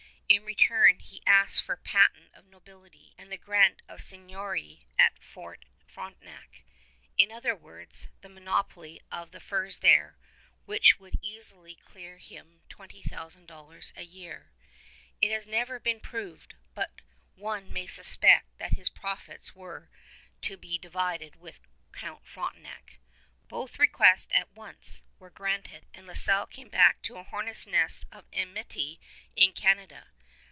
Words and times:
In 0.31 0.45
return, 0.45 0.99
he 0.99 1.21
asked 1.27 1.61
for 1.61 1.75
patent 1.75 2.33
of 2.33 2.45
nobility 2.45 3.13
and 3.17 3.29
the 3.29 3.37
grant 3.37 3.81
of 3.89 3.99
a 3.99 4.01
seigniory 4.01 4.87
at 4.97 5.21
Fort 5.21 5.65
Frontenac; 5.85 6.63
in 7.17 7.33
other 7.33 7.53
words, 7.53 8.07
the 8.21 8.29
monopoly 8.29 9.01
of 9.11 9.31
the 9.31 9.41
furs 9.41 9.79
there, 9.79 10.15
which 10.63 10.97
would 11.01 11.19
easily 11.21 11.75
clear 11.75 12.17
him 12.17 12.61
$20,000 12.69 13.91
a 13.97 14.03
year. 14.05 14.53
It 15.21 15.31
has 15.31 15.45
never 15.47 15.81
been 15.81 15.99
proved, 15.99 16.55
but 16.73 17.01
one 17.35 17.73
may 17.73 17.85
suspect 17.87 18.57
that 18.57 18.77
his 18.77 18.87
profits 18.87 19.53
were 19.53 19.89
to 20.43 20.55
be 20.55 20.77
divided 20.77 21.35
with 21.35 21.59
Count 21.91 22.25
Frontenac. 22.25 22.99
Both 23.49 23.77
requests 23.79 24.33
were 24.33 24.39
at 24.39 24.51
once 24.55 25.03
granted; 25.33 25.87
and 25.93 26.07
La 26.07 26.13
Salle 26.13 26.47
came 26.47 26.69
back 26.69 27.01
to 27.01 27.17
a 27.17 27.23
hornet's 27.23 27.67
nest 27.67 28.05
of 28.13 28.27
enmity 28.31 28.97
in 29.35 29.51
Canada. 29.51 30.07